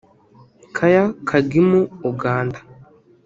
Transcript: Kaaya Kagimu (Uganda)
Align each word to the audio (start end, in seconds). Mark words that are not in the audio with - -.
Kaaya 0.75 1.03
Kagimu 1.27 1.81
(Uganda) 2.09 2.59